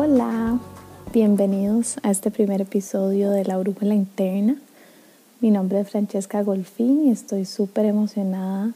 Hola, 0.00 0.60
bienvenidos 1.12 1.96
a 2.04 2.12
este 2.12 2.30
primer 2.30 2.60
episodio 2.60 3.30
de 3.30 3.44
La 3.44 3.58
Brújula 3.58 3.96
Interna. 3.96 4.54
Mi 5.40 5.50
nombre 5.50 5.80
es 5.80 5.90
Francesca 5.90 6.40
Golfín 6.44 7.08
y 7.08 7.10
estoy 7.10 7.44
súper 7.44 7.84
emocionada 7.84 8.74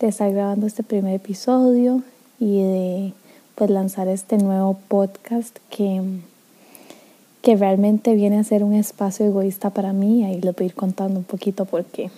de 0.00 0.08
estar 0.08 0.32
grabando 0.32 0.66
este 0.66 0.82
primer 0.82 1.14
episodio 1.14 2.02
y 2.40 2.60
de 2.60 3.12
pues 3.54 3.70
lanzar 3.70 4.08
este 4.08 4.36
nuevo 4.36 4.76
podcast 4.88 5.56
que, 5.70 6.02
que 7.40 7.54
realmente 7.54 8.16
viene 8.16 8.38
a 8.40 8.42
ser 8.42 8.64
un 8.64 8.74
espacio 8.74 9.26
egoísta 9.26 9.70
para 9.70 9.92
mí. 9.92 10.24
Ahí 10.24 10.40
les 10.40 10.56
voy 10.56 10.64
a 10.64 10.66
ir 10.70 10.74
contando 10.74 11.20
un 11.20 11.24
poquito 11.24 11.66
por 11.66 11.84
qué. 11.84 12.10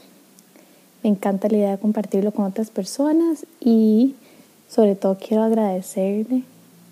Me 1.03 1.11
encanta 1.11 1.50
la 1.50 1.59
idea 1.59 1.71
de 1.72 1.79
compartirlo 1.79 2.32
con 2.32 2.46
otras 2.46 2.71
personas 2.71 3.45
y 3.61 4.14
sobre 4.67 4.95
todo 4.95 5.18
quiero 5.18 5.43
agradecerle 5.43 6.45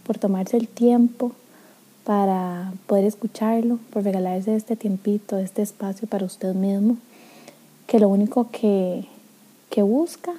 por 0.09 0.17
tomarse 0.17 0.57
el 0.57 0.69
tiempo 0.69 1.33
para 2.05 2.73
poder 2.87 3.05
escucharlo, 3.05 3.79
por 3.91 4.05
regalarse 4.05 4.57
este 4.57 4.75
tiempito, 4.75 5.37
este 5.37 5.61
espacio 5.61 6.09
para 6.09 6.25
usted 6.25 6.55
mismo, 6.55 6.97
que 7.87 8.01
lo 8.01 8.09
único 8.09 8.51
que, 8.51 9.05
que 9.69 9.83
busca 9.83 10.33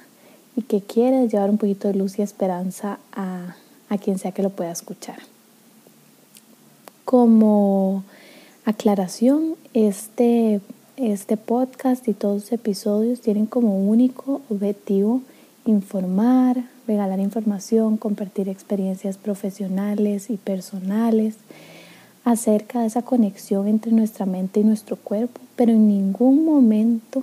y 0.56 0.62
que 0.62 0.80
quiere 0.80 1.22
es 1.22 1.32
llevar 1.32 1.50
un 1.50 1.56
poquito 1.56 1.86
de 1.86 1.94
luz 1.94 2.18
y 2.18 2.22
esperanza 2.22 2.98
a, 3.12 3.54
a 3.88 3.98
quien 3.98 4.18
sea 4.18 4.32
que 4.32 4.42
lo 4.42 4.50
pueda 4.50 4.72
escuchar. 4.72 5.20
Como 7.04 8.02
aclaración, 8.64 9.54
este, 9.72 10.60
este 10.96 11.36
podcast 11.36 12.08
y 12.08 12.12
todos 12.12 12.42
los 12.42 12.52
episodios 12.52 13.20
tienen 13.20 13.46
como 13.46 13.88
único 13.88 14.40
objetivo 14.50 15.20
informar, 15.70 16.64
regalar 16.86 17.20
información, 17.20 17.96
compartir 17.96 18.48
experiencias 18.48 19.16
profesionales 19.16 20.28
y 20.28 20.36
personales 20.36 21.36
acerca 22.24 22.80
de 22.80 22.88
esa 22.88 23.02
conexión 23.02 23.66
entre 23.68 23.92
nuestra 23.92 24.26
mente 24.26 24.60
y 24.60 24.64
nuestro 24.64 24.96
cuerpo, 24.96 25.40
pero 25.56 25.72
en 25.72 25.88
ningún 25.88 26.44
momento 26.44 27.22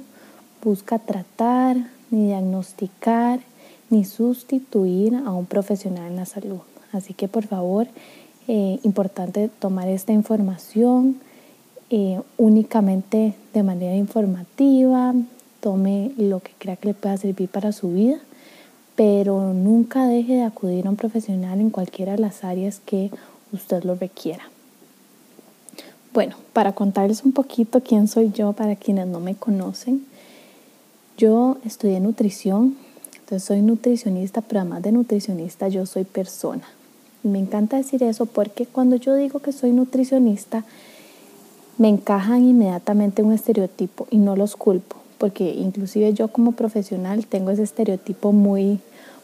busca 0.64 0.98
tratar, 0.98 1.78
ni 2.09 2.28
diagnosticar, 2.28 3.42
ni 3.90 4.06
sustituir 4.06 5.16
a 5.16 5.31
un 5.31 5.45
profesional 5.45 6.08
en 6.08 6.16
la 6.16 6.25
salud. 6.25 6.62
Así 6.94 7.14
que 7.14 7.28
por 7.28 7.45
favor, 7.45 7.88
eh, 8.48 8.80
importante 8.84 9.50
tomar 9.59 9.88
esta 9.90 10.14
información 10.14 11.18
eh, 11.90 12.20
únicamente 12.38 13.36
de 13.53 13.64
manera 13.64 13.95
informativa, 13.95 15.14
tome 15.59 16.12
lo 16.18 16.40
que 16.40 16.52
crea 16.58 16.75
que 16.75 16.90
le 16.90 16.94
pueda 16.94 17.18
servir 17.18 17.50
para 17.50 17.72
su 17.72 17.92
vida 17.92 18.20
pero 18.98 19.53
nunca 19.53 20.08
deje 20.08 20.34
de 20.34 20.44
acudir 20.44 20.88
a 20.88 20.90
un 20.90 20.95
profesional 20.95 21.62
en 21.62 21.70
cualquiera 21.70 22.14
de 22.14 22.17
las 22.17 22.44
áreas 22.44 22.81
que 22.84 23.12
usted 23.53 23.84
lo 23.84 23.94
requiera. 23.94 24.50
Bueno, 26.16 26.36
para 26.52 26.73
contarles 26.73 27.23
un 27.23 27.31
poquito 27.31 27.84
quién 27.84 28.08
soy 28.08 28.31
yo 28.31 28.53
para 28.53 28.75
quienes 28.75 29.06
no 29.06 29.20
me 29.20 29.36
conocen, 29.36 30.03
yo 31.16 31.58
estudié 31.64 32.00
nutrición, 32.00 32.75
entonces 33.20 33.44
soy 33.44 33.62
nutricionista, 33.62 34.42
pero 34.42 34.62
además 34.62 34.81
de 34.81 34.92
nutricionista 34.92 35.68
yo 35.68 35.86
soy 35.86 36.03
persona. 36.03 36.68
Y 37.23 37.28
me 37.28 37.38
encanta 37.38 37.78
decir 37.78 38.02
eso 38.02 38.25
porque 38.25 38.66
cuando 38.66 38.95
yo 38.95 39.14
digo 39.14 39.42
que 39.42 39.52
soy 39.52 39.73
nutricionista, 39.73 40.66
me 41.78 41.88
encajan 41.88 42.44
inmediatamente 42.44 43.22
un 43.22 43.31
estereotipo 43.31 44.08
y 44.09 44.18
no 44.18 44.36
los 44.36 44.56
culpo 44.56 44.98
porque 45.18 45.54
inclusive 45.54 46.14
yo 46.14 46.30
como 46.30 46.54
profesional 46.54 47.26
tengo 47.26 47.52
ese 47.52 47.64
estereotipo 47.64 48.32
muy, 48.32 48.80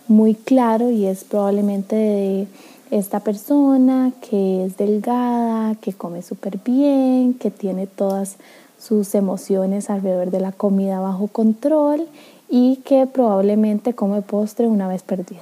muy 0.08 0.36
claro 0.36 0.90
y 0.90 1.06
es 1.06 1.24
probablemente 1.24 1.96
de 1.96 2.48
esta 2.92 3.22
persona 3.22 4.12
que 4.28 4.66
es 4.66 4.78
delgada, 4.78 5.76
que 5.76 5.94
come 5.94 6.22
súper 6.22 6.60
bien, 6.64 7.34
que 7.34 7.52
tiene 7.52 7.88
todas 7.88 8.38
sus 8.80 9.16
emociones 9.16 9.90
alrededor 9.90 10.30
de 10.30 10.40
la 10.40 10.52
comida 10.52 11.00
bajo 11.00 11.28
control 11.28 12.08
y 12.50 12.78
que 12.78 13.08
probablemente 13.08 13.94
come 13.94 14.22
postre 14.22 14.68
una 14.68 14.88
vez 14.88 15.04
perdida. 15.04 15.42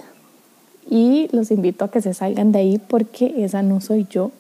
Y 0.90 1.30
los 1.32 1.52
invito 1.52 1.86
a 1.86 1.92
que 1.92 2.02
se 2.02 2.14
salgan 2.14 2.52
de 2.52 2.60
ahí 2.60 2.78
porque 2.78 3.44
esa 3.44 3.64
no 3.64 3.82
soy 3.82 4.08
yo. 4.10 4.32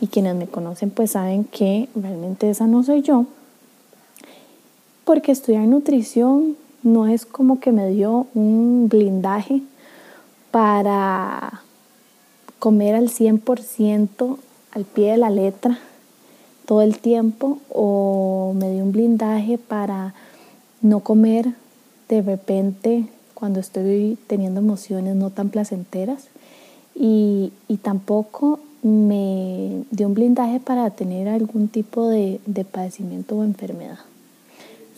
Y 0.00 0.08
quienes 0.08 0.34
me 0.34 0.46
conocen 0.46 0.90
pues 0.90 1.12
saben 1.12 1.44
que 1.44 1.88
realmente 1.94 2.50
esa 2.50 2.66
no 2.66 2.82
soy 2.82 3.02
yo 3.02 3.26
porque 5.06 5.30
estudiar 5.30 5.68
nutrición 5.68 6.56
no 6.82 7.06
es 7.06 7.26
como 7.26 7.60
que 7.60 7.70
me 7.70 7.88
dio 7.90 8.26
un 8.34 8.88
blindaje 8.88 9.62
para 10.50 11.62
comer 12.58 12.96
al 12.96 13.08
100% 13.08 14.36
al 14.72 14.84
pie 14.84 15.12
de 15.12 15.16
la 15.16 15.30
letra 15.30 15.78
todo 16.64 16.82
el 16.82 16.98
tiempo 16.98 17.58
o 17.68 18.52
me 18.56 18.72
dio 18.72 18.82
un 18.82 18.90
blindaje 18.90 19.58
para 19.58 20.12
no 20.82 20.98
comer 20.98 21.54
de 22.08 22.22
repente 22.22 23.06
cuando 23.32 23.60
estoy 23.60 24.18
teniendo 24.26 24.58
emociones 24.58 25.14
no 25.14 25.30
tan 25.30 25.50
placenteras. 25.50 26.24
Y, 26.96 27.52
tampoco 27.82 28.58
me 28.82 29.84
dio 29.92 30.08
un 30.08 30.14
blindaje 30.14 30.58
para 30.58 30.90
tener 30.90 31.28
algún 31.28 31.68
tipo 31.68 32.08
de 32.08 32.40
padecimiento 32.72 33.36
o 33.36 33.44
enfermedad 33.44 33.98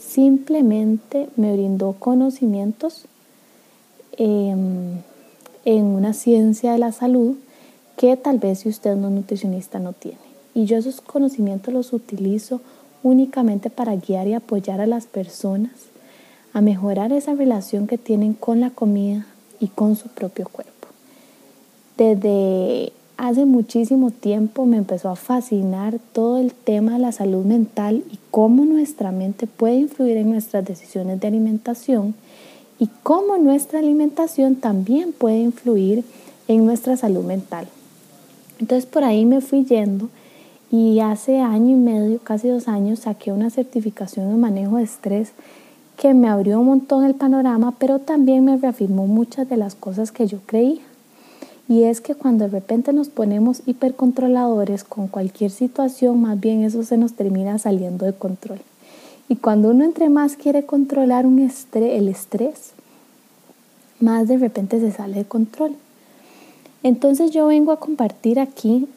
simplemente 0.09 1.29
me 1.37 1.53
brindó 1.53 1.93
conocimientos 1.93 3.05
em, 4.17 5.03
en 5.65 5.85
una 5.85 6.15
ciencia 6.15 6.73
de 6.73 6.79
la 6.79 6.93
salud 6.93 7.37
que 7.97 8.17
tal 8.17 8.39
vez 8.39 8.61
si 8.61 8.69
usted 8.69 8.97
no 8.97 9.09
es 9.09 9.15
nutricionista 9.15 9.79
no 9.79 9.93
tiene. 9.93 10.19
Y 10.55 10.65
yo 10.65 10.77
esos 10.77 11.01
conocimientos 11.01 11.75
los 11.75 11.93
utilizo 11.93 12.61
únicamente 13.03 13.71
para 13.71 13.97
guiar 13.97 14.27
y 14.29 14.35
apoyar 14.35 14.81
a 14.81 14.87
las 14.87 15.07
personas 15.07 15.73
a 16.53 16.61
mejorar 16.61 17.13
esa 17.13 17.35
relación 17.35 17.87
que 17.87 17.99
tienen 17.99 18.33
con 18.33 18.61
la 18.61 18.71
comida 18.71 19.27
y 19.61 19.69
con 19.69 19.95
su 19.95 20.09
propio 20.09 20.49
cuerpo. 20.49 20.89
Desde 21.97 22.93
hace 23.19 23.45
muchísimo 23.45 24.13
tiempo 24.13 24.65
me 24.65 24.77
empezó 24.77 25.11
a 25.11 25.17
fascinar 25.17 25.99
todo 26.13 26.39
el 26.39 26.53
tema 26.53 26.93
de 26.93 27.01
la 27.01 27.13
salud 27.13 27.45
mental 27.45 28.05
y 28.11 28.19
cómo 28.31 28.65
nuestra 28.65 29.11
mente 29.11 29.49
puede 29.49 29.75
influir 29.75 30.17
en 30.17 30.31
nuestras 30.31 30.65
decisiones 30.65 31.21
de 31.21 31.27
alimentación 31.27 32.15
y 32.79 32.89
cómo 33.03 33.37
nuestra 33.37 33.81
alimentación 33.81 34.55
también 34.55 35.13
puede 35.13 35.41
influir 35.41 36.05
en 36.47 36.65
nuestra 36.65 36.97
salud 36.97 37.25
mental. 37.25 37.67
Entonces 38.61 38.87
por 38.87 39.03
ahí 39.03 39.25
me 39.25 39.41
fui 39.41 39.65
yendo 39.65 40.09
y 40.71 41.01
hace 41.01 41.41
año 41.41 41.73
y 41.73 41.81
medio, 41.81 42.21
casi 42.21 42.47
dos 42.47 42.69
años, 42.69 43.01
saqué 43.01 43.33
una 43.33 43.51
certificación 43.51 44.31
de 44.31 44.37
manejo 44.37 44.77
de 44.77 44.85
estrés 44.85 45.33
que 45.97 46.15
me 46.15 46.29
abrió 46.29 46.61
un 46.61 46.67
montón 46.67 47.05
el 47.05 47.17
panorama, 47.17 47.75
pero 47.81 47.99
también 47.99 48.45
me 48.45 48.57
reafirmó 48.57 49.09
muchas 49.09 49.49
de 49.49 49.57
las 49.57 49.75
cosas 49.75 50.13
que 50.13 50.29
yo 50.29 50.39
creía. 50.47 50.83
Y 51.69 51.83
es 51.83 52.01
que 52.01 52.15
cuando 52.15 52.45
de 52.45 52.51
repente 52.51 52.95
nos 52.95 53.09
ponemos 53.09 53.63
hipercontroladores 53.67 54.85
con 54.85 55.07
cualquier 55.07 55.51
situación, 55.51 56.21
más 56.21 56.41
bien 56.41 56.63
eso 56.63 56.83
se 56.83 56.97
nos 56.97 57.13
termina 57.13 57.59
saliendo 57.59 58.07
de 58.07 58.15
control. 58.15 58.61
Y 59.29 59.37
cuando 59.37 59.71
uno 59.71 59.85
entre 59.85 60.09
más 60.09 60.37
quiere 60.37 60.65
controlar 60.65 61.27
un 61.27 61.39
estrés, 61.39 61.99
el 61.99 62.09
estrés, 62.09 62.73
más 64.01 64.29
de 64.29 64.39
repente 64.39 64.81
se 64.81 64.93
sale 64.93 65.17
de 65.17 65.25
control. 65.27 65.77
Entonces 66.83 67.33
yo 67.33 67.47
vengo 67.49 67.73
a 67.73 67.81
compartir 67.81 68.41
aquí 68.41 68.89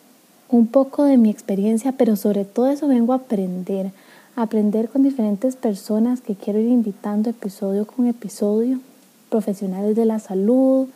un 0.50 0.68
poco 0.68 1.04
de 1.04 1.18
mi 1.18 1.30
experiencia, 1.30 1.92
pero 1.92 2.16
sobre 2.16 2.46
todo 2.46 2.68
eso 2.68 2.88
vengo 2.88 3.12
a 3.12 3.18
aprender, 3.18 3.92
aprender 4.38 4.88
con 4.88 5.04
diferentes 5.04 5.58
personas 5.58 6.22
que 6.22 6.36
quiero 6.36 6.60
ir 6.60 6.68
invitando 6.68 7.30
episodio 7.30 7.86
con 7.86 8.08
episodio, 8.08 8.80
profesionales 9.30 9.96
de 9.98 10.06
la 10.06 10.20
salud, 10.20 10.88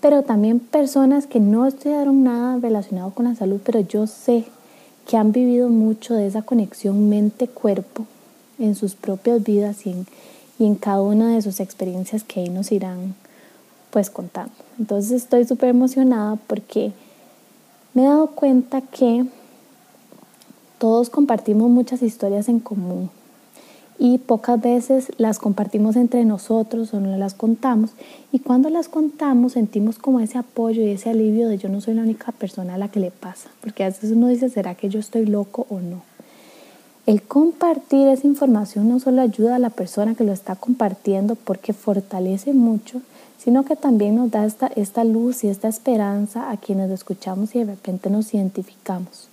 pero 0.00 0.22
también 0.22 0.60
personas 0.60 1.26
que 1.26 1.40
no 1.40 1.66
estudiaron 1.66 2.22
nada 2.24 2.58
relacionado 2.58 3.10
con 3.10 3.24
la 3.26 3.34
salud, 3.34 3.60
pero 3.64 3.80
yo 3.80 4.06
sé 4.06 4.44
que 5.06 5.16
han 5.16 5.32
vivido 5.32 5.68
mucho 5.68 6.14
de 6.14 6.26
esa 6.26 6.42
conexión 6.42 7.08
mente-cuerpo 7.08 8.06
en 8.58 8.74
sus 8.74 8.94
propias 8.94 9.42
vidas 9.42 9.86
y 9.86 9.94
en, 10.58 10.74
cada 10.74 11.00
una 11.02 11.34
de 11.34 11.42
sus 11.42 11.60
experiencias 11.60 12.24
que 12.24 12.40
ahí 12.40 12.48
nos 12.48 12.72
irán 12.72 13.14
pues 13.90 14.10
contando. 14.10 14.52
Entonces 14.78 15.12
estoy 15.12 15.44
súper 15.44 15.70
emocionada 15.70 16.36
porque 16.46 16.92
me 17.94 18.02
he 18.02 18.06
dado 18.06 18.28
cuenta 18.28 18.80
que 18.80 19.24
todos 20.78 21.08
compartimos 21.08 21.70
muchas 21.70 22.02
historias 22.02 22.48
en 22.48 22.60
común 22.60 23.10
y 23.98 24.18
pocas 24.18 24.60
veces 24.60 25.12
las 25.16 25.38
compartimos 25.38 25.96
entre 25.96 26.24
nosotros 26.24 26.92
o 26.92 27.00
no 27.00 27.16
las 27.16 27.34
contamos 27.34 27.90
y 28.32 28.40
cuando 28.40 28.68
las 28.68 28.88
contamos 28.88 29.52
sentimos 29.52 29.98
como 29.98 30.20
ese 30.20 30.38
apoyo 30.38 30.82
y 30.82 30.90
ese 30.90 31.10
alivio 31.10 31.48
de 31.48 31.58
yo 31.58 31.68
no 31.68 31.80
soy 31.80 31.94
la 31.94 32.02
única 32.02 32.32
persona 32.32 32.74
a 32.74 32.78
la 32.78 32.88
que 32.88 33.00
le 33.00 33.10
pasa, 33.10 33.48
porque 33.60 33.84
a 33.84 33.88
veces 33.88 34.10
uno 34.10 34.28
dice, 34.28 34.48
¿será 34.48 34.74
que 34.74 34.88
yo 34.88 35.00
estoy 35.00 35.26
loco 35.26 35.66
o 35.70 35.80
no? 35.80 36.02
El 37.06 37.22
compartir 37.22 38.08
esa 38.08 38.26
información 38.26 38.88
no 38.88 38.98
solo 38.98 39.22
ayuda 39.22 39.56
a 39.56 39.60
la 39.60 39.70
persona 39.70 40.14
que 40.14 40.24
lo 40.24 40.32
está 40.32 40.56
compartiendo 40.56 41.36
porque 41.36 41.72
fortalece 41.72 42.52
mucho 42.52 43.00
sino 43.46 43.64
que 43.64 43.76
también 43.76 44.16
nos 44.16 44.32
da 44.32 44.44
esta, 44.74 45.04
luz 45.04 45.44
y 45.44 45.48
esta 45.48 45.68
esperanza 45.68 46.50
a 46.50 46.56
quienes 46.56 46.88
lo 46.88 46.96
escuchamos 46.96 47.54
y 47.54 47.60
de 47.60 47.66
repente 47.66 48.10
nos 48.10 48.34
identificamos 48.34 49.28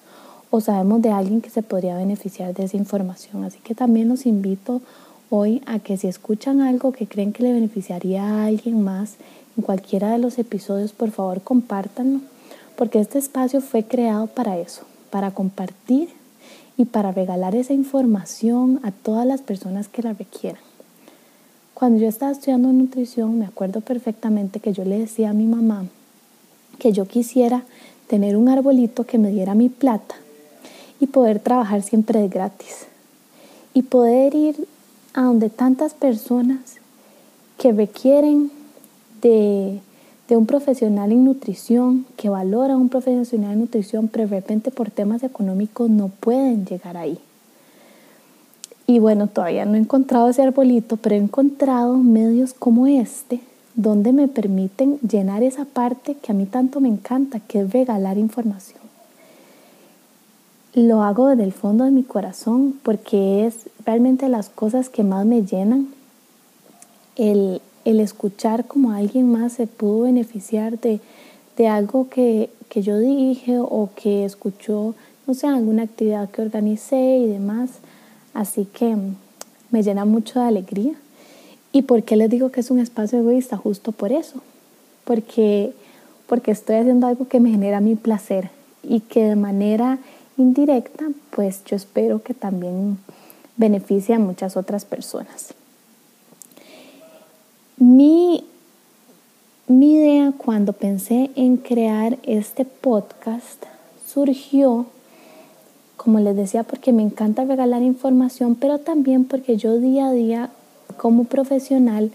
o 0.56 0.62
sabemos 0.62 1.02
de 1.02 1.10
alguien 1.10 1.42
que 1.42 1.50
se 1.50 1.64
podría 1.64 1.98
beneficiar 1.98 2.54
de 2.54 2.66
esa 2.66 2.78
información. 2.78 3.44
Así 3.44 3.58
que 3.64 3.74
también 3.74 4.08
los 4.08 4.28
invito 4.28 4.84
hoy 5.32 5.64
a 5.66 5.80
que 5.80 5.98
si 5.98 6.08
escuchan 6.08 6.62
algo 6.62 6.92
que 6.92 7.08
creen 7.08 7.34
que 7.34 7.42
le 7.42 7.54
beneficiaría 7.54 8.24
a 8.24 8.46
alguien 8.46 8.84
más 8.84 9.16
en 9.58 9.64
cualquiera 9.64 10.12
de 10.12 10.20
los 10.20 10.38
episodios, 10.38 10.92
por 10.92 11.10
favor 11.10 11.42
compártanlo, 11.42 12.20
porque 12.76 13.00
este 13.00 13.18
espacio 13.18 13.62
fue 13.62 13.84
creado 13.86 14.28
para 14.28 14.60
eso, 14.60 14.84
para 15.10 15.32
compartir 15.32 16.10
y 16.78 16.86
para 16.86 17.12
regalar 17.12 17.56
esa 17.56 17.74
información 17.74 18.80
a 18.84 18.92
todas 18.92 19.26
las 19.26 19.42
personas 19.42 19.88
que 19.88 20.04
la 20.04 20.14
requieran. 20.14 20.62
Cuando 21.74 22.00
yo 22.00 22.08
estaba 22.08 22.32
estudiando 22.32 22.72
nutrición, 22.72 23.40
me 23.40 23.48
acuerdo 23.48 23.82
perfectamente 23.82 24.60
que 24.60 24.72
yo 24.72 24.86
le 24.86 25.00
decía 25.00 25.32
a 25.32 25.34
mi 25.34 25.48
mamá 25.48 25.88
que 26.78 26.92
yo 26.92 27.08
quisiera 27.08 27.64
tener 28.06 28.38
un 28.38 28.50
arbolito 28.50 29.04
que 29.06 29.18
me 29.18 29.32
diera 29.32 29.56
mi 29.56 29.70
plata 29.70 30.14
y 31.04 31.08
poder 31.08 31.40
trabajar 31.40 31.82
siempre 31.82 32.22
de 32.22 32.30
gratis 32.30 32.88
y 33.74 33.82
poder 33.82 34.34
ir 34.36 34.70
a 35.14 35.24
donde 35.24 35.50
tantas 35.50 35.94
personas 35.94 36.78
que 37.58 37.74
requieren 37.74 38.50
de, 39.22 39.82
un 40.30 40.46
profesional 40.46 41.12
en 41.12 41.26
nutrición, 41.26 42.06
que 42.16 42.30
valora 42.30 42.76
a 42.76 42.78
un 42.78 42.88
profesional 42.88 43.52
en 43.52 43.60
nutrición, 43.60 44.08
pero 44.08 44.30
de 44.30 44.36
repente 44.38 44.72
por 44.72 44.92
temas 44.92 45.24
económicos 45.24 45.90
no 45.90 46.08
pueden 46.08 46.66
llegar 46.66 46.96
ahí. 46.96 47.20
Y 48.88 49.00
bueno, 49.00 49.28
todavía 49.28 49.66
no 49.66 49.76
he 49.76 49.80
encontrado 49.80 50.30
ese 50.30 50.42
arbolito, 50.42 50.96
pero 50.96 51.16
he 51.16 51.20
encontrado 51.20 51.98
medios 51.98 52.54
como 52.54 52.88
este, 52.88 53.42
donde 53.76 54.14
me 54.14 54.30
permiten 54.30 55.00
llenar 55.00 55.44
esa 55.44 55.66
parte 55.66 56.16
que 56.16 56.32
a 56.32 56.36
mí 56.36 56.46
tanto 56.46 56.80
me 56.80 56.88
encanta, 56.88 57.42
que 57.42 57.60
es 57.60 57.74
regalar 57.74 58.18
información. 58.18 58.83
Lo 60.76 61.04
hago 61.04 61.28
desde 61.28 61.44
el 61.44 61.54
fondo 61.54 61.84
de 61.84 61.92
mi 61.92 62.02
corazón 62.02 62.80
porque 62.82 63.46
es 63.46 63.70
realmente 63.86 64.28
las 64.28 64.50
cosas 64.50 64.90
que 64.90 65.04
más 65.04 65.24
me 65.24 65.44
llenan. 65.44 65.90
El, 67.16 67.62
escuchar 67.86 68.66
como 68.66 68.92
alguien 68.92 69.32
más 69.32 69.54
se 69.54 69.68
pudo 69.68 70.04
beneficiar 70.04 70.80
de, 70.80 71.00
algo 71.68 72.10
que, 72.10 72.50
que, 72.70 72.82
yo 72.82 72.98
dije 72.98 73.60
o 73.60 73.90
que 73.96 74.26
escuchó, 74.26 74.96
no 75.28 75.36
sé, 75.36 75.46
alguna 75.46 75.84
actividad 75.84 76.30
que 76.32 76.42
organicé 76.42 77.20
y 77.20 77.28
demás. 77.28 77.70
Así 78.34 78.66
que 78.66 78.98
me 79.70 79.84
llena 79.84 80.06
mucho 80.06 80.40
de 80.40 80.48
alegría. 80.48 80.94
¿Y 81.72 81.84
por 81.84 82.02
qué 82.02 82.16
les 82.16 82.32
digo 82.32 82.52
que 82.52 82.62
es 82.62 82.72
un 82.72 82.80
espacio 82.80 83.20
egoísta? 83.20 83.58
Justo 83.58 83.92
por 83.92 84.12
eso. 84.12 84.42
Porque, 85.04 85.74
porque 86.28 86.50
estoy 86.50 86.78
haciendo 86.78 87.06
algo 87.06 87.28
que 87.28 87.40
me 87.40 87.52
genera 87.52 87.80
mi 87.80 87.96
placer 87.96 88.50
y 88.82 89.02
que 89.02 89.24
de 89.24 89.36
manera 89.36 90.00
indirecta, 90.38 91.06
pues 91.32 91.64
yo 91.66 91.76
espero 91.76 92.22
que 92.24 92.34
también 92.34 92.98
beneficie 93.58 94.16
a 94.16 94.20
muchas 94.20 94.58
otras 94.58 94.86
personas. 94.86 95.54
Mi, 97.78 98.46
mi 99.68 99.96
idea 99.96 100.34
cuando 100.38 100.74
pensé 100.74 101.32
en 101.36 101.58
crear 101.58 102.18
este 102.24 102.66
podcast 102.66 103.64
surgió, 104.06 104.86
como 105.98 106.20
les 106.20 106.36
decía, 106.36 106.64
porque 106.64 106.94
me 106.94 107.04
encanta 107.04 107.46
regalar 107.46 107.82
información, 107.82 108.56
pero 108.56 108.80
también 108.80 109.26
porque 109.26 109.58
yo 109.58 109.80
día 109.80 110.08
a 110.08 110.12
día 110.12 110.50
como 110.98 111.26
profesional 111.26 112.12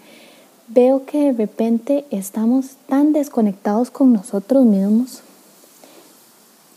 veo 0.68 1.04
que 1.06 1.18
de 1.18 1.32
repente 1.32 2.04
estamos 2.10 2.76
tan 2.88 3.12
desconectados 3.12 3.90
con 3.90 4.12
nosotros 4.12 4.64
mismos 4.64 5.22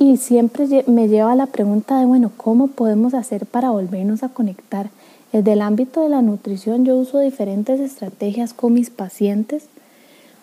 y 0.01 0.18
siempre 0.18 0.83
me 0.88 1.07
lleva 1.07 1.31
a 1.31 1.36
la 1.36 1.45
pregunta 1.45 2.00
de, 2.00 2.07
bueno, 2.07 2.31
¿cómo 2.36 2.65
podemos 2.65 3.13
hacer 3.13 3.45
para 3.45 3.69
volvernos 3.69 4.24
a 4.24 4.30
conectar? 4.30 4.89
Desde 5.31 5.53
el 5.53 5.62
ámbito 5.62 6.01
de 6.01 6.09
la 6.09 6.24
nutrición 6.24 6.86
yo 6.86 6.95
uso 6.95 7.19
diferentes 7.19 7.80
estrategias 7.80 8.56
con 8.56 8.74
mis 8.74 8.89
pacientes, 8.89 9.65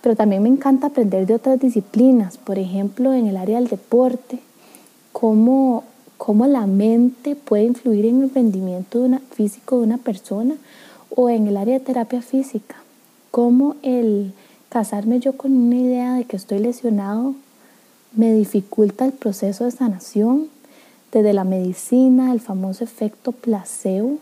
pero 0.00 0.14
también 0.14 0.44
me 0.44 0.48
encanta 0.48 0.86
aprender 0.86 1.26
de 1.26 1.34
otras 1.34 1.58
disciplinas, 1.58 2.38
por 2.38 2.56
ejemplo, 2.56 3.12
en 3.12 3.26
el 3.26 3.36
área 3.36 3.58
del 3.58 3.66
deporte, 3.66 4.38
cómo, 5.10 5.82
cómo 6.18 6.46
la 6.46 6.68
mente 6.68 7.34
puede 7.34 7.64
influir 7.64 8.06
en 8.06 8.22
el 8.22 8.30
rendimiento 8.30 9.00
de 9.00 9.06
una, 9.06 9.18
físico 9.32 9.78
de 9.78 9.82
una 9.82 9.98
persona 9.98 10.54
o 11.16 11.30
en 11.30 11.48
el 11.48 11.56
área 11.56 11.80
de 11.80 11.84
terapia 11.84 12.22
física, 12.22 12.76
cómo 13.32 13.74
el 13.82 14.34
casarme 14.68 15.18
yo 15.18 15.32
con 15.32 15.50
una 15.50 15.74
idea 15.74 16.14
de 16.14 16.26
que 16.26 16.36
estoy 16.36 16.60
lesionado 16.60 17.34
me 18.18 18.32
dificulta 18.32 19.04
el 19.04 19.12
proceso 19.12 19.64
de 19.64 19.70
sanación 19.70 20.48
desde 21.12 21.32
la 21.32 21.44
medicina, 21.44 22.32
el 22.32 22.40
famoso 22.40 22.82
efecto 22.82 23.30
placebo, 23.30 24.18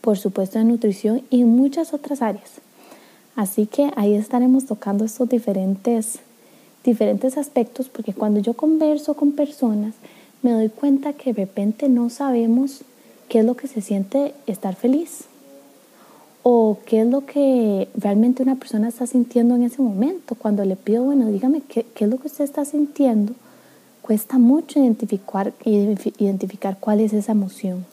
por 0.00 0.16
supuesto 0.16 0.58
de 0.58 0.64
nutrición 0.64 1.20
y 1.28 1.44
muchas 1.44 1.92
otras 1.92 2.22
áreas. 2.22 2.62
Así 3.36 3.66
que 3.66 3.90
ahí 3.94 4.14
estaremos 4.14 4.64
tocando 4.64 5.04
estos 5.04 5.28
diferentes, 5.28 6.20
diferentes 6.82 7.36
aspectos 7.36 7.90
porque 7.90 8.14
cuando 8.14 8.40
yo 8.40 8.54
converso 8.54 9.12
con 9.12 9.32
personas 9.32 9.92
me 10.40 10.52
doy 10.52 10.70
cuenta 10.70 11.12
que 11.12 11.34
de 11.34 11.42
repente 11.42 11.90
no 11.90 12.08
sabemos 12.08 12.84
qué 13.28 13.40
es 13.40 13.44
lo 13.44 13.54
que 13.54 13.68
se 13.68 13.82
siente 13.82 14.32
estar 14.46 14.76
feliz 14.76 15.26
o 16.42 16.78
qué 16.86 17.02
es 17.02 17.06
lo 17.06 17.24
que 17.24 17.88
realmente 17.96 18.42
una 18.42 18.56
persona 18.56 18.88
está 18.88 19.06
sintiendo 19.06 19.54
en 19.54 19.62
ese 19.62 19.80
momento. 19.80 20.34
Cuando 20.34 20.64
le 20.64 20.76
pido, 20.76 21.04
bueno, 21.04 21.28
dígame 21.28 21.60
qué, 21.60 21.86
qué 21.94 22.04
es 22.04 22.10
lo 22.10 22.18
que 22.18 22.26
usted 22.26 22.44
está 22.44 22.64
sintiendo, 22.64 23.34
cuesta 24.02 24.38
mucho 24.38 24.80
identificar, 24.80 25.52
identificar 25.64 26.76
cuál 26.80 27.00
es 27.00 27.12
esa 27.12 27.32
emoción. 27.32 27.86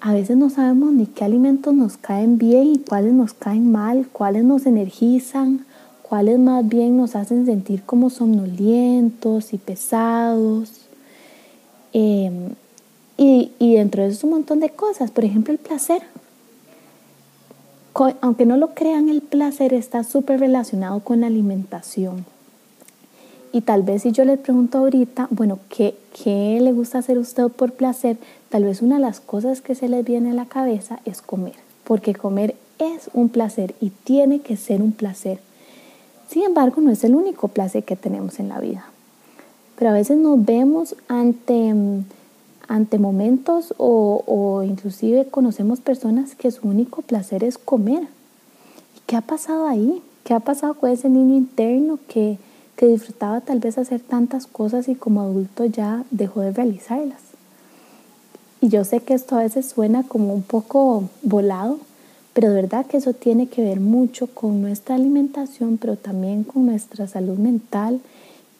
A 0.00 0.14
veces 0.14 0.36
no 0.36 0.50
sabemos 0.50 0.92
ni 0.92 1.06
qué 1.06 1.24
alimentos 1.24 1.74
nos 1.74 1.96
caen 1.96 2.38
bien 2.38 2.74
y 2.74 2.78
cuáles 2.78 3.12
nos 3.12 3.34
caen 3.34 3.70
mal, 3.70 4.08
cuáles 4.10 4.44
nos 4.44 4.66
energizan, 4.66 5.66
cuáles 6.02 6.38
más 6.38 6.66
bien 6.66 6.96
nos 6.96 7.14
hacen 7.14 7.46
sentir 7.46 7.82
como 7.82 8.10
somnolientos 8.10 9.52
y 9.52 9.58
pesados. 9.58 10.72
Em, 11.92 12.54
y, 13.18 13.52
y 13.58 13.74
dentro 13.74 14.02
de 14.02 14.08
eso 14.08 14.26
un 14.26 14.32
montón 14.32 14.60
de 14.60 14.70
cosas, 14.70 15.10
por 15.10 15.24
ejemplo 15.24 15.52
el 15.52 15.58
placer 15.58 16.02
aunque 18.20 18.46
no 18.46 18.56
lo 18.56 18.74
crean, 18.74 19.08
el 19.08 19.20
placer 19.20 19.74
está 19.74 20.04
súper 20.04 20.40
relacionado 20.40 21.00
con 21.00 21.20
la 21.20 21.26
alimentación. 21.26 22.24
Y 23.52 23.62
tal 23.62 23.82
vez 23.82 24.02
si 24.02 24.12
yo 24.12 24.24
les 24.24 24.38
pregunto 24.38 24.78
ahorita, 24.78 25.26
bueno, 25.30 25.58
¿qué, 25.68 25.96
¿qué 26.22 26.58
le 26.60 26.72
gusta 26.72 26.98
hacer 26.98 27.18
usted 27.18 27.48
por 27.48 27.72
placer? 27.72 28.16
Tal 28.48 28.64
vez 28.64 28.80
una 28.80 28.96
de 28.96 29.02
las 29.02 29.20
cosas 29.20 29.60
que 29.60 29.74
se 29.74 29.88
les 29.88 30.04
viene 30.04 30.30
a 30.30 30.34
la 30.34 30.46
cabeza 30.46 31.00
es 31.04 31.20
comer, 31.20 31.54
porque 31.84 32.14
comer 32.14 32.54
es 32.78 33.10
un 33.12 33.28
placer 33.28 33.74
y 33.80 33.90
tiene 33.90 34.40
que 34.40 34.56
ser 34.56 34.82
un 34.82 34.92
placer. 34.92 35.40
Sin 36.28 36.44
embargo, 36.44 36.80
no 36.80 36.92
es 36.92 37.02
el 37.02 37.14
único 37.14 37.48
placer 37.48 37.82
que 37.82 37.96
tenemos 37.96 38.38
en 38.38 38.48
la 38.48 38.60
vida. 38.60 38.84
Pero 39.76 39.90
a 39.90 39.94
veces 39.94 40.16
nos 40.16 40.44
vemos 40.44 40.94
ante 41.08 41.74
mm, 41.74 42.04
ante 42.70 43.00
momentos 43.00 43.74
o, 43.78 44.62
inclusive 44.64 45.26
conocemos 45.26 45.80
personas 45.80 46.36
que 46.36 46.52
su 46.52 46.68
único 46.68 47.02
placer 47.02 47.42
es 47.42 47.58
comer. 47.58 48.04
¿Y 48.96 49.00
qué 49.06 49.16
ha 49.16 49.22
pasado 49.22 49.66
ahí? 49.66 50.00
¿Qué 50.22 50.34
ha 50.34 50.40
pasado 50.40 50.74
con 50.74 50.88
ese 50.88 51.08
niño 51.08 51.36
interno 51.36 51.98
que, 52.06 52.38
que 52.76 52.86
disfrutaba 52.86 53.40
tal 53.40 53.58
vez 53.58 53.76
hacer 53.76 54.00
tantas 54.00 54.46
cosas 54.46 54.86
y 54.86 54.94
como 54.94 55.20
adulto 55.20 55.64
ya 55.64 56.04
dejó 56.12 56.42
de 56.42 56.52
realizarlas? 56.52 57.20
Y 58.60 58.68
yo 58.68 58.84
sé 58.84 59.00
que 59.00 59.14
esto 59.14 59.34
a 59.34 59.40
veces 59.40 59.66
suena 59.66 60.04
como 60.04 60.32
un 60.32 60.42
poco 60.42 61.08
volado, 61.22 61.80
pero 62.34 62.50
de 62.50 62.54
verdad 62.54 62.86
que 62.86 62.98
eso 62.98 63.14
tiene 63.14 63.48
que 63.48 63.64
ver 63.64 63.80
mucho 63.80 64.28
con 64.28 64.62
nuestra 64.62 64.94
alimentación, 64.94 65.76
pero 65.76 65.96
también 65.96 66.44
con 66.44 66.66
nuestra 66.66 67.08
salud 67.08 67.36
mental 67.36 68.00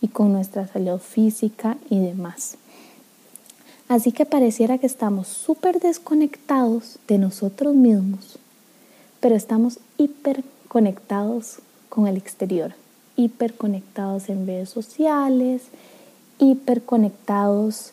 y 0.00 0.08
con 0.08 0.32
nuestra 0.32 0.66
salud 0.66 0.98
física 0.98 1.76
y 1.88 2.00
demás. 2.00 2.56
Así 3.90 4.12
que 4.12 4.24
pareciera 4.24 4.78
que 4.78 4.86
estamos 4.86 5.26
súper 5.26 5.80
desconectados 5.80 7.00
de 7.08 7.18
nosotros 7.18 7.74
mismos, 7.74 8.38
pero 9.18 9.34
estamos 9.34 9.80
hiper 9.98 10.44
conectados 10.68 11.58
con 11.88 12.06
el 12.06 12.16
exterior, 12.16 12.74
hiper 13.16 13.52
conectados 13.52 14.28
en 14.28 14.46
redes 14.46 14.70
sociales, 14.70 15.62
hiper 16.38 16.82
conectados 16.82 17.90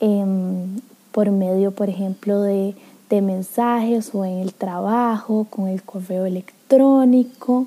em, 0.00 0.80
por 1.12 1.30
medio, 1.30 1.70
por 1.70 1.88
ejemplo, 1.88 2.42
de, 2.42 2.74
de 3.08 3.22
mensajes 3.22 4.10
o 4.12 4.24
en 4.24 4.40
el 4.40 4.52
trabajo, 4.52 5.46
con 5.48 5.68
el 5.68 5.80
correo 5.84 6.26
electrónico. 6.26 7.66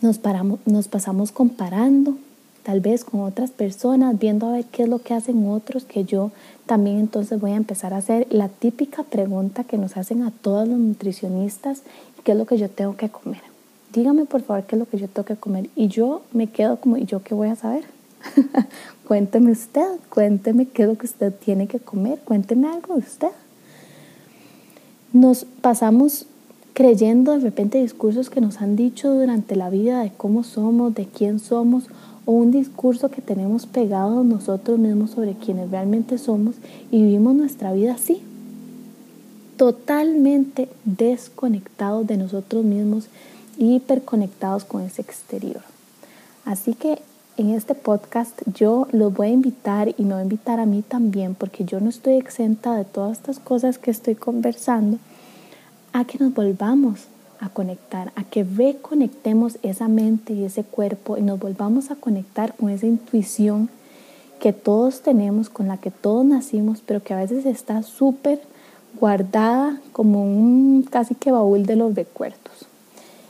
Nos, 0.00 0.18
paramos, 0.18 0.60
nos 0.64 0.86
pasamos 0.86 1.32
comparando 1.32 2.14
tal 2.64 2.80
vez 2.80 3.04
con 3.04 3.20
otras 3.20 3.52
personas, 3.52 4.18
viendo 4.18 4.48
a 4.48 4.52
ver 4.52 4.64
qué 4.64 4.82
es 4.82 4.88
lo 4.88 5.00
que 5.00 5.14
hacen 5.14 5.48
otros, 5.48 5.84
que 5.84 6.04
yo 6.04 6.32
también 6.66 6.98
entonces 6.98 7.40
voy 7.40 7.52
a 7.52 7.56
empezar 7.56 7.94
a 7.94 7.98
hacer 7.98 8.26
la 8.30 8.48
típica 8.48 9.04
pregunta 9.04 9.64
que 9.64 9.78
nos 9.78 9.96
hacen 9.96 10.22
a 10.22 10.32
todos 10.32 10.66
los 10.66 10.78
nutricionistas, 10.78 11.82
¿qué 12.24 12.32
es 12.32 12.38
lo 12.38 12.46
que 12.46 12.58
yo 12.58 12.68
tengo 12.68 12.96
que 12.96 13.08
comer? 13.08 13.54
dígame 13.94 14.24
por 14.24 14.42
favor 14.42 14.64
qué 14.64 14.74
es 14.74 14.80
lo 14.80 14.86
que 14.86 14.98
yo 14.98 15.08
tengo 15.08 15.24
que 15.24 15.36
comer. 15.36 15.70
Y 15.76 15.88
yo 15.88 16.22
me 16.32 16.48
quedo 16.48 16.78
como, 16.78 16.96
¿y 16.96 17.06
yo 17.06 17.22
qué 17.22 17.34
voy 17.34 17.48
a 17.48 17.56
saber? 17.56 17.84
cuénteme 19.08 19.52
usted, 19.52 19.86
cuénteme 20.10 20.66
qué 20.66 20.82
es 20.82 20.88
lo 20.88 20.98
que 20.98 21.06
usted 21.06 21.32
tiene 21.32 21.66
que 21.66 21.78
comer, 21.78 22.18
cuénteme 22.24 22.68
algo 22.68 22.94
de 22.94 23.00
usted. 23.00 23.28
Nos 25.12 25.44
pasamos 25.44 26.26
creyendo 26.72 27.32
de 27.32 27.38
repente 27.38 27.80
discursos 27.80 28.30
que 28.30 28.40
nos 28.40 28.60
han 28.60 28.74
dicho 28.74 29.14
durante 29.14 29.54
la 29.54 29.70
vida 29.70 30.02
de 30.02 30.10
cómo 30.10 30.42
somos, 30.42 30.94
de 30.94 31.06
quién 31.06 31.38
somos, 31.38 31.84
o 32.26 32.32
un 32.32 32.50
discurso 32.50 33.10
que 33.10 33.22
tenemos 33.22 33.66
pegado 33.66 34.24
nosotros 34.24 34.78
mismos 34.78 35.10
sobre 35.10 35.34
quienes 35.34 35.70
realmente 35.70 36.18
somos 36.18 36.56
y 36.90 37.02
vivimos 37.02 37.34
nuestra 37.34 37.72
vida 37.72 37.94
así, 37.94 38.22
totalmente 39.56 40.68
desconectados 40.84 42.06
de 42.06 42.16
nosotros 42.16 42.64
mismos 42.64 43.08
y 43.58 43.76
hiperconectados 43.76 44.64
con 44.64 44.82
ese 44.82 45.02
exterior. 45.02 45.62
Así 46.44 46.74
que 46.74 47.00
en 47.36 47.50
este 47.50 47.74
podcast 47.74 48.40
yo 48.54 48.86
los 48.92 49.12
voy 49.12 49.28
a 49.28 49.30
invitar 49.30 49.94
y 49.96 50.02
me 50.04 50.12
voy 50.12 50.20
a 50.20 50.24
invitar 50.24 50.60
a 50.60 50.66
mí 50.66 50.82
también 50.82 51.34
porque 51.34 51.64
yo 51.64 51.80
no 51.80 51.90
estoy 51.90 52.14
exenta 52.14 52.74
de 52.76 52.84
todas 52.84 53.18
estas 53.18 53.38
cosas 53.38 53.78
que 53.78 53.90
estoy 53.90 54.14
conversando 54.14 54.98
a 55.92 56.04
que 56.04 56.18
nos 56.18 56.34
volvamos 56.34 57.06
a 57.44 57.50
conectar, 57.50 58.10
a 58.16 58.24
que 58.24 58.42
reconectemos 58.42 59.58
esa 59.62 59.86
mente 59.86 60.32
y 60.32 60.44
ese 60.44 60.64
cuerpo 60.64 61.18
y 61.18 61.22
nos 61.22 61.38
volvamos 61.38 61.90
a 61.90 61.96
conectar 61.96 62.54
con 62.54 62.70
esa 62.70 62.86
intuición 62.86 63.68
que 64.40 64.54
todos 64.54 65.02
tenemos, 65.02 65.50
con 65.50 65.68
la 65.68 65.76
que 65.76 65.90
todos 65.90 66.24
nacimos, 66.24 66.82
pero 66.84 67.02
que 67.02 67.12
a 67.12 67.18
veces 67.18 67.44
está 67.44 67.82
súper 67.82 68.40
guardada 68.98 69.78
como 69.92 70.24
un 70.24 70.86
casi 70.90 71.14
que 71.14 71.32
baúl 71.32 71.66
de 71.66 71.76
los 71.76 71.94
recuerdos. 71.94 72.66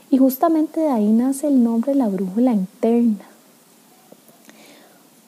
Y 0.09 0.17
justamente 0.17 0.79
de 0.79 0.89
ahí 0.89 1.11
nace 1.11 1.47
el 1.47 1.61
nombre 1.61 1.93
la 1.93 2.07
brújula 2.07 2.53
interna. 2.53 3.25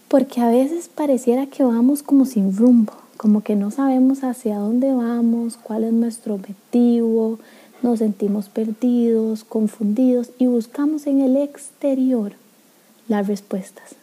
Porque 0.07 0.39
a 0.39 0.47
veces 0.47 0.87
pareciera 0.87 1.47
que 1.47 1.63
vamos 1.63 2.03
como 2.03 2.25
sin 2.25 2.55
rumbo, 2.55 2.93
como 3.17 3.41
que 3.41 3.57
no 3.57 3.71
sabemos 3.71 4.23
hacia 4.23 4.59
dónde 4.59 4.93
vamos, 4.93 5.57
cuál 5.57 5.83
es 5.83 5.91
nuestro 5.91 6.35
objetivo, 6.35 7.39
nos 7.81 7.99
sentimos 7.99 8.49
perdidos, 8.49 9.43
confundidos 9.43 10.31
y 10.37 10.47
buscamos 10.47 11.07
en 11.07 11.21
el 11.21 11.37
exterior 11.37 12.33
las 13.07 13.27
respuestas. 13.27 13.95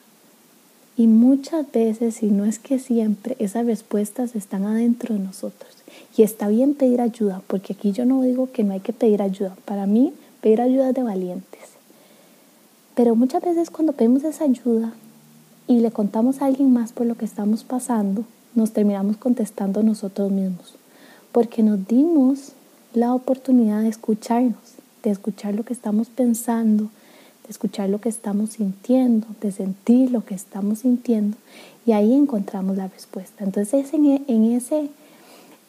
Y 0.97 1.09
muchas 1.09 1.71
veces, 1.73 2.23
y 2.23 2.27
no 2.27 2.45
es 2.45 2.59
que 2.61 2.79
siempre, 2.79 3.37
esas 3.41 3.67
respuestas 3.67 4.37
están 4.37 4.65
adentro 4.65 5.15
de 5.15 5.21
nosotros. 5.21 5.73
Y 6.17 6.23
está 6.23 6.49
bien 6.49 6.75
pedir 6.75 7.01
ayuda, 7.01 7.43
porque 7.49 7.73
aquí 7.73 7.91
yo 7.91 8.05
no 8.05 8.23
digo 8.23 8.51
que 8.53 8.63
no 8.63 8.73
hay 8.73 8.81
que 8.81 8.93
pedir 8.93 9.21
ayuda. 9.21 9.57
Para 9.65 9.87
mí, 9.87 10.13
pedir 10.41 10.61
ayuda 10.61 10.91
es 10.91 10.95
de 10.95 11.03
valientes. 11.03 11.61
Pero 12.95 13.17
muchas 13.17 13.43
veces 13.43 13.71
cuando 13.71 13.93
pedimos 13.93 14.23
esa 14.23 14.45
ayuda 14.45 14.93
y 15.67 15.81
le 15.81 15.91
contamos 15.91 16.41
a 16.41 16.47
alguien 16.47 16.73
más 16.73 16.93
por 16.93 17.07
lo 17.07 17.17
que 17.17 17.25
estamos 17.25 17.65
pasando, 17.65 18.25
nos 18.55 18.73
terminamos 18.73 19.17
contestando 19.17 19.83
nosotros 19.83 20.31
mismos. 20.31 20.77
Porque 21.33 21.65
nos 21.65 21.89
dimos 21.89 22.53
la 22.95 23.13
oportunidad 23.15 23.83
de 23.83 23.89
escucharnos, 23.89 24.77
de 25.03 25.11
escuchar 25.11 25.55
lo 25.55 25.65
que 25.65 25.73
estamos 25.73 26.09
pensando, 26.09 26.85
de 27.45 27.51
escuchar 27.51 27.91
lo 27.91 28.01
que 28.01 28.09
estamos 28.09 28.51
sintiendo, 28.51 29.27
de 29.41 29.53
sentir 29.53 30.11
lo 30.11 30.25
que 30.25 30.35
estamos 30.35 30.81
sintiendo 30.81 31.37
y 31.85 31.93
ahí 31.93 32.15
encontramos 32.15 32.77
la 32.77 32.89
respuesta. 32.89 33.45
Entonces 33.45 33.93
en, 33.93 34.07
e, 34.07 34.23
en 34.29 34.53
ese, 34.53 34.89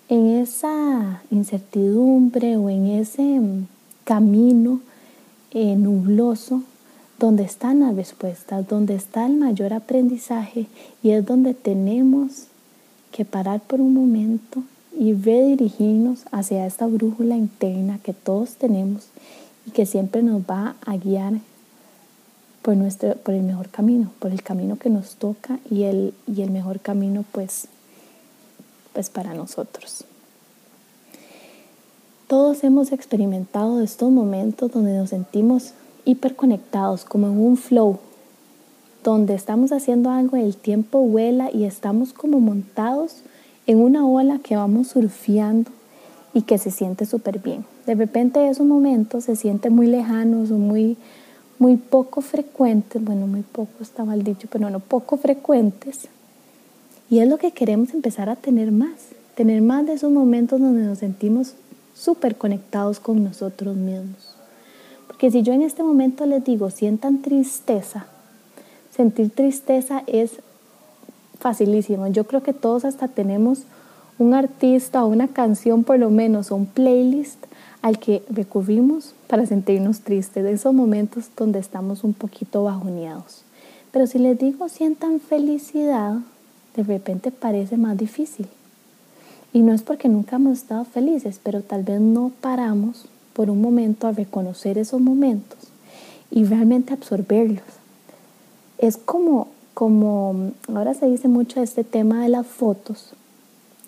en 0.07 0.27
esa 0.37 1.23
incertidumbre 1.31 2.57
o 2.57 2.69
en 2.69 2.85
ese 2.87 3.23
mm, 3.23 3.67
camino 4.03 4.79
eh, 5.51 5.75
nubloso 5.75 6.61
donde 7.17 7.43
están 7.43 7.79
las 7.79 7.95
respuestas, 7.95 8.67
donde 8.67 8.93
está 8.93 9.25
el 9.25 9.35
mayor 9.35 9.73
aprendizaje 9.73 10.67
y 11.01 11.11
es 11.11 11.25
donde 11.25 11.53
tenemos 11.53 12.47
que 13.11 13.25
parar 13.25 13.61
por 13.61 13.81
un 13.81 13.93
momento 13.93 14.63
y 14.97 15.13
redirigirnos 15.13 16.23
hacia 16.31 16.65
esta 16.65 16.87
brújula 16.87 17.35
interna 17.35 17.99
que 18.03 18.13
todos 18.13 18.55
tenemos 18.55 19.07
y 19.67 19.71
que 19.71 19.85
siempre 19.85 20.23
nos 20.23 20.41
va 20.41 20.75
a 20.85 20.97
guiar 20.97 21.33
por, 22.61 22.75
nuestro, 22.75 23.15
por 23.15 23.33
el 23.33 23.43
mejor 23.43 23.69
camino, 23.69 24.11
por 24.19 24.31
el 24.31 24.41
camino 24.41 24.77
que 24.77 24.89
nos 24.89 25.15
toca 25.15 25.59
y 25.69 25.83
el, 25.83 26.13
y 26.27 26.41
el 26.41 26.51
mejor 26.51 26.79
camino 26.79 27.23
pues, 27.31 27.67
pues 28.93 29.09
para 29.09 29.33
nosotros. 29.33 30.05
Todos 32.27 32.63
hemos 32.63 32.91
experimentado 32.91 33.81
estos 33.81 34.09
momentos 34.11 34.71
donde 34.71 34.97
nos 34.97 35.11
sentimos 35.11 35.73
hiperconectados, 36.05 37.05
como 37.05 37.27
en 37.27 37.39
un 37.39 37.57
flow, 37.57 37.99
donde 39.03 39.35
estamos 39.35 39.71
haciendo 39.71 40.09
algo, 40.09 40.35
el 40.35 40.57
tiempo 40.57 40.99
vuela 41.01 41.51
y 41.51 41.65
estamos 41.65 42.13
como 42.13 42.39
montados 42.39 43.17
en 43.67 43.79
una 43.79 44.05
ola 44.05 44.39
que 44.39 44.55
vamos 44.55 44.89
surfeando 44.89 45.71
y 46.33 46.41
que 46.43 46.57
se 46.57 46.71
siente 46.71 47.05
súper 47.05 47.39
bien. 47.39 47.65
De 47.85 47.95
repente 47.95 48.47
esos 48.49 48.65
momentos 48.65 49.23
se 49.23 49.35
sienten 49.35 49.73
muy 49.73 49.87
lejanos 49.87 50.51
o 50.51 50.57
muy, 50.57 50.97
muy 51.59 51.77
poco 51.77 52.21
frecuentes, 52.21 53.03
bueno, 53.03 53.27
muy 53.27 53.41
poco 53.41 53.71
está 53.81 54.03
mal 54.03 54.23
dicho, 54.23 54.47
pero 54.51 54.69
no 54.69 54.79
poco 54.79 55.17
frecuentes. 55.17 56.07
Y 57.09 57.19
es 57.19 57.29
lo 57.29 57.37
que 57.37 57.51
queremos 57.51 57.93
empezar 57.93 58.29
a 58.29 58.35
tener 58.35 58.71
más, 58.71 58.93
tener 59.35 59.61
más 59.61 59.85
de 59.85 59.93
esos 59.93 60.11
momentos 60.11 60.59
donde 60.59 60.85
nos 60.85 60.99
sentimos 60.99 61.53
súper 61.93 62.35
conectados 62.35 62.99
con 62.99 63.23
nosotros 63.23 63.75
mismos. 63.75 64.35
Porque 65.07 65.31
si 65.31 65.43
yo 65.43 65.53
en 65.53 65.61
este 65.61 65.83
momento 65.83 66.25
les 66.25 66.43
digo, 66.43 66.69
sientan 66.69 67.21
tristeza, 67.21 68.07
sentir 68.91 69.29
tristeza 69.29 70.03
es 70.07 70.41
facilísimo. 71.39 72.07
Yo 72.07 72.25
creo 72.25 72.43
que 72.43 72.53
todos 72.53 72.85
hasta 72.85 73.07
tenemos 73.07 73.63
un 74.17 74.33
artista 74.33 75.03
o 75.03 75.07
una 75.07 75.27
canción 75.27 75.83
por 75.83 75.99
lo 75.99 76.09
menos 76.09 76.51
o 76.51 76.55
un 76.55 76.65
playlist 76.65 77.45
al 77.81 77.99
que 77.99 78.23
recurrimos 78.29 79.13
para 79.27 79.45
sentirnos 79.45 80.01
tristes, 80.01 80.43
de 80.43 80.53
esos 80.53 80.73
momentos 80.73 81.25
donde 81.37 81.59
estamos 81.59 82.03
un 82.03 82.13
poquito 82.13 82.63
bajoneados. 82.63 83.43
Pero 83.91 84.07
si 84.07 84.19
les 84.19 84.39
digo 84.39 84.69
sientan 84.69 85.19
felicidad, 85.19 86.19
de 86.75 86.83
repente 86.83 87.31
parece 87.31 87.77
más 87.77 87.97
difícil. 87.97 88.47
Y 89.53 89.59
no 89.59 89.73
es 89.73 89.83
porque 89.83 90.09
nunca 90.09 90.35
hemos 90.35 90.57
estado 90.57 90.83
felices, 90.83 91.39
pero 91.41 91.61
tal 91.61 91.83
vez 91.83 92.01
no 92.01 92.31
paramos 92.41 93.05
por 93.33 93.49
un 93.49 93.61
momento 93.61 94.07
a 94.07 94.11
reconocer 94.11 94.77
esos 94.77 94.99
momentos 94.99 95.59
y 96.31 96.43
realmente 96.43 96.93
absorberlos. 96.93 97.63
Es 98.77 98.97
como 98.97 99.47
como 99.75 100.53
ahora 100.73 100.93
se 100.93 101.05
dice 101.05 101.27
mucho 101.27 101.61
este 101.61 101.83
tema 101.83 102.23
de 102.23 102.29
las 102.29 102.47
fotos, 102.47 103.11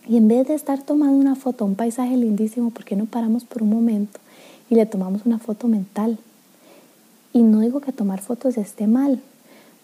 y 0.06 0.18
en 0.18 0.28
vez 0.28 0.48
de 0.48 0.54
estar 0.54 0.84
tomando 0.84 1.18
una 1.18 1.36
foto, 1.36 1.66
un 1.66 1.76
paisaje 1.76 2.16
lindísimo, 2.16 2.72
¿por 2.72 2.84
qué 2.86 2.96
no 2.96 3.06
paramos 3.06 3.46
por 3.46 3.64
un 3.64 3.70
momento 3.70 4.20
y 4.70 4.76
le 4.76 4.86
tomamos 4.86 5.26
una 5.26 5.40
foto 5.40 5.68
mental? 5.68 6.18
Y 7.34 7.42
no 7.42 7.62
digo 7.62 7.80
que 7.80 7.94
tomar 7.94 8.22
fotos 8.22 8.58
esté 8.58 8.86
mal, 8.86 9.22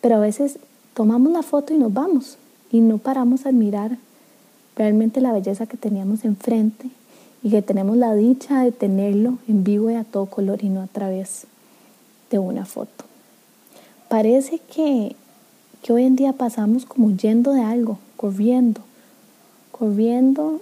pero 0.02 0.16
a 0.18 0.20
veces 0.20 0.60
tomamos 0.94 1.32
la 1.32 1.42
foto 1.42 1.74
y 1.74 1.78
nos 1.78 1.94
vamos 1.94 2.38
y 2.70 2.82
no 2.82 2.98
paramos 2.98 3.46
a 3.46 3.50
admirar 3.50 3.98
realmente 4.76 5.22
la 5.22 5.32
belleza 5.32 5.68
que 5.68 5.78
teníamos 5.78 6.26
enfrente 6.26 6.90
y 7.44 7.50
que 7.50 7.62
tenemos 7.62 7.96
la 7.96 8.14
dicha 8.14 8.62
de 8.62 8.72
tenerlo 8.72 9.38
en 9.48 9.64
vivo 9.64 9.90
y 9.90 9.96
a 9.96 10.04
todo 10.04 10.26
color 10.26 10.64
y 10.64 10.70
no 10.70 10.82
a 10.82 10.88
través 10.88 11.48
de 12.30 12.40
una 12.40 12.66
foto. 12.66 13.06
Parece 14.10 14.60
que 14.60 15.16
que 15.84 15.92
hoy 15.92 16.06
en 16.06 16.16
día 16.16 16.32
pasamos 16.32 16.86
como 16.86 17.08
huyendo 17.08 17.52
de 17.52 17.62
algo, 17.62 18.00
corriendo, 18.16 18.80
corriendo, 19.74 20.62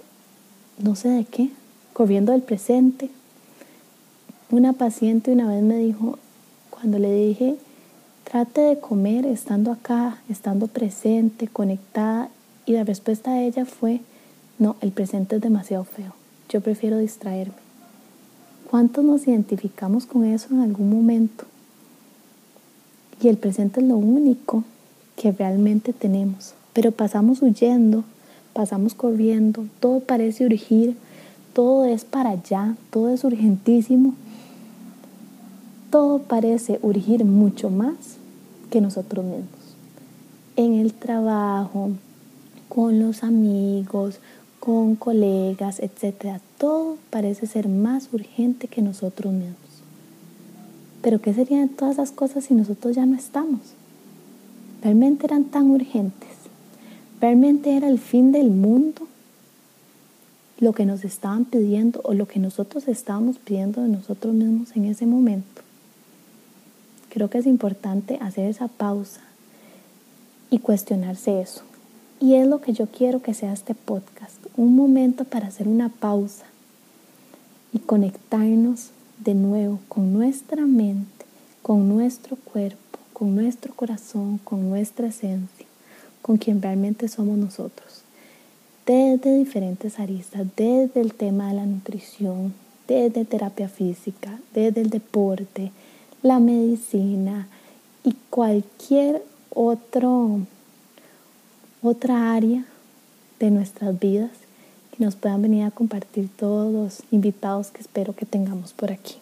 no 0.78 0.96
sé 0.96 1.10
de 1.10 1.24
qué, 1.24 1.50
corriendo 1.92 2.32
del 2.32 2.42
presente. 2.42 3.08
Una 4.50 4.72
paciente 4.72 5.30
una 5.30 5.48
vez 5.48 5.62
me 5.62 5.78
dijo, 5.78 6.18
cuando 6.70 6.98
le 6.98 7.14
dije, 7.14 7.54
trate 8.24 8.62
de 8.62 8.80
comer 8.80 9.24
estando 9.24 9.70
acá, 9.70 10.18
estando 10.28 10.66
presente, 10.66 11.46
conectada, 11.46 12.28
y 12.66 12.72
la 12.72 12.82
respuesta 12.82 13.32
de 13.32 13.46
ella 13.46 13.64
fue, 13.64 14.00
no, 14.58 14.74
el 14.80 14.90
presente 14.90 15.36
es 15.36 15.42
demasiado 15.42 15.84
feo, 15.84 16.14
yo 16.48 16.60
prefiero 16.60 16.98
distraerme. 16.98 17.54
¿Cuántos 18.68 19.04
nos 19.04 19.28
identificamos 19.28 20.04
con 20.04 20.24
eso 20.24 20.48
en 20.50 20.62
algún 20.62 20.90
momento? 20.90 21.44
Y 23.20 23.28
el 23.28 23.36
presente 23.36 23.80
es 23.80 23.86
lo 23.86 23.96
único 23.96 24.64
que 25.22 25.30
realmente 25.30 25.92
tenemos. 25.92 26.54
Pero 26.72 26.90
pasamos 26.90 27.42
huyendo, 27.42 28.02
pasamos 28.54 28.94
corriendo, 28.94 29.66
todo 29.78 30.00
parece 30.00 30.44
urgir, 30.44 30.96
todo 31.52 31.84
es 31.84 32.04
para 32.04 32.30
allá, 32.30 32.74
todo 32.90 33.10
es 33.10 33.22
urgentísimo. 33.22 34.14
Todo 35.92 36.18
parece 36.18 36.80
urgir 36.82 37.24
mucho 37.24 37.70
más 37.70 37.94
que 38.70 38.80
nosotros 38.80 39.24
mismos. 39.24 39.46
En 40.56 40.74
el 40.74 40.92
trabajo, 40.92 41.90
con 42.68 42.98
los 42.98 43.22
amigos, 43.22 44.18
con 44.58 44.96
colegas, 44.96 45.78
etc. 45.78 46.40
Todo 46.58 46.96
parece 47.10 47.46
ser 47.46 47.68
más 47.68 48.08
urgente 48.12 48.66
que 48.66 48.82
nosotros 48.82 49.32
mismos. 49.32 49.56
Pero 51.00 51.20
¿qué 51.20 51.32
serían 51.32 51.68
todas 51.68 51.94
esas 51.94 52.10
cosas 52.10 52.44
si 52.44 52.54
nosotros 52.54 52.96
ya 52.96 53.06
no 53.06 53.16
estamos? 53.16 53.60
¿Realmente 54.82 55.26
eran 55.26 55.44
tan 55.44 55.70
urgentes? 55.70 56.30
¿Realmente 57.20 57.76
era 57.76 57.88
el 57.88 57.98
fin 57.98 58.32
del 58.32 58.50
mundo? 58.50 59.06
Lo 60.58 60.72
que 60.72 60.86
nos 60.86 61.04
estaban 61.04 61.44
pidiendo 61.44 62.00
o 62.04 62.14
lo 62.14 62.26
que 62.26 62.40
nosotros 62.40 62.88
estábamos 62.88 63.38
pidiendo 63.38 63.82
de 63.82 63.88
nosotros 63.88 64.34
mismos 64.34 64.74
en 64.74 64.86
ese 64.86 65.06
momento. 65.06 65.62
Creo 67.10 67.30
que 67.30 67.38
es 67.38 67.46
importante 67.46 68.18
hacer 68.20 68.46
esa 68.48 68.68
pausa 68.68 69.20
y 70.50 70.58
cuestionarse 70.58 71.40
eso. 71.40 71.62
Y 72.20 72.34
es 72.34 72.46
lo 72.46 72.60
que 72.60 72.72
yo 72.72 72.86
quiero 72.86 73.22
que 73.22 73.34
sea 73.34 73.52
este 73.52 73.74
podcast, 73.74 74.36
un 74.56 74.74
momento 74.74 75.24
para 75.24 75.48
hacer 75.48 75.68
una 75.68 75.88
pausa 75.88 76.44
y 77.72 77.78
conectarnos 77.78 78.90
de 79.18 79.34
nuevo 79.34 79.78
con 79.88 80.12
nuestra 80.12 80.66
mente, 80.66 81.24
con 81.62 81.88
nuestro 81.88 82.36
cuerpo, 82.36 82.91
con 83.12 83.34
nuestro 83.34 83.74
corazón, 83.74 84.38
con 84.38 84.68
nuestra 84.68 85.08
esencia, 85.08 85.66
con 86.22 86.36
quien 86.36 86.62
realmente 86.62 87.08
somos 87.08 87.38
nosotros. 87.38 88.02
Desde 88.86 89.38
diferentes 89.38 89.98
aristas, 89.98 90.46
desde 90.56 91.00
el 91.00 91.14
tema 91.14 91.48
de 91.48 91.54
la 91.54 91.66
nutrición, 91.66 92.54
desde 92.88 93.24
terapia 93.24 93.68
física, 93.68 94.38
desde 94.54 94.80
el 94.80 94.90
deporte, 94.90 95.70
la 96.22 96.40
medicina 96.40 97.48
y 98.04 98.14
cualquier 98.30 99.22
otro 99.50 100.40
otra 101.82 102.32
área 102.32 102.64
de 103.40 103.50
nuestras 103.50 103.98
vidas 103.98 104.30
que 104.96 105.04
nos 105.04 105.16
puedan 105.16 105.42
venir 105.42 105.64
a 105.64 105.72
compartir 105.72 106.28
todos 106.28 106.72
los 106.72 107.02
invitados 107.10 107.72
que 107.72 107.80
espero 107.80 108.14
que 108.14 108.24
tengamos 108.24 108.72
por 108.72 108.92
aquí. 108.92 109.16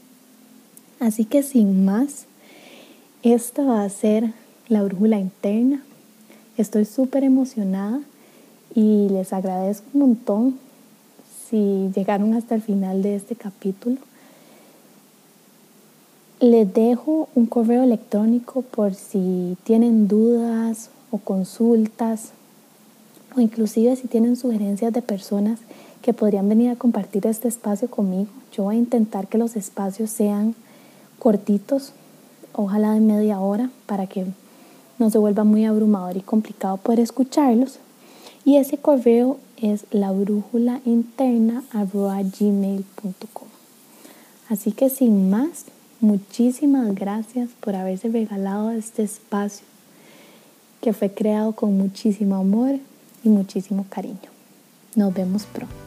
Así 0.98 1.24
que 1.24 1.42
sin 1.42 1.86
más, 1.86 2.26
esta 3.22 3.64
va 3.64 3.84
a 3.84 3.88
ser 3.88 4.32
la 4.68 4.82
brújula 4.82 5.18
interna. 5.18 5.82
Estoy 6.56 6.84
súper 6.84 7.24
emocionada 7.24 8.00
y 8.74 9.08
les 9.10 9.32
agradezco 9.32 9.86
un 9.94 10.00
montón 10.00 10.58
si 11.48 11.90
llegaron 11.94 12.34
hasta 12.34 12.54
el 12.54 12.62
final 12.62 13.02
de 13.02 13.16
este 13.16 13.36
capítulo. 13.36 13.96
Les 16.40 16.72
dejo 16.72 17.28
un 17.34 17.46
correo 17.46 17.82
electrónico 17.82 18.62
por 18.62 18.94
si 18.94 19.56
tienen 19.64 20.08
dudas 20.08 20.90
o 21.10 21.18
consultas 21.18 22.30
o 23.36 23.40
inclusive 23.40 23.96
si 23.96 24.08
tienen 24.08 24.36
sugerencias 24.36 24.92
de 24.92 25.02
personas 25.02 25.60
que 26.02 26.14
podrían 26.14 26.48
venir 26.48 26.70
a 26.70 26.76
compartir 26.76 27.26
este 27.26 27.48
espacio 27.48 27.90
conmigo. 27.90 28.30
Yo 28.52 28.64
voy 28.64 28.76
a 28.76 28.78
intentar 28.78 29.28
que 29.28 29.38
los 29.38 29.56
espacios 29.56 30.10
sean 30.10 30.54
cortitos, 31.18 31.92
ojalá 32.52 32.94
de 32.94 33.00
media 33.00 33.40
hora, 33.40 33.70
para 33.86 34.06
que 34.06 34.26
no 34.98 35.10
se 35.10 35.18
vuelva 35.18 35.44
muy 35.44 35.64
abrumador 35.64 36.16
y 36.16 36.20
complicado 36.20 36.76
poder 36.76 37.00
escucharlos. 37.00 37.78
Y 38.44 38.56
ese 38.56 38.78
correo 38.78 39.38
es 39.56 39.84
la 39.90 40.12
brújula 40.12 40.80
interna 40.84 41.62
gmail.com. 41.72 43.48
Así 44.48 44.72
que 44.72 44.90
sin 44.90 45.30
más, 45.30 45.66
muchísimas 46.00 46.94
gracias 46.94 47.50
por 47.60 47.76
haberse 47.76 48.08
regalado 48.08 48.70
este 48.70 49.02
espacio 49.02 49.64
que 50.80 50.92
fue 50.92 51.12
creado 51.12 51.52
con 51.52 51.76
muchísimo 51.76 52.36
amor 52.36 52.78
y 53.22 53.28
muchísimo 53.28 53.86
cariño. 53.88 54.30
Nos 54.96 55.14
vemos 55.14 55.44
pronto. 55.44 55.79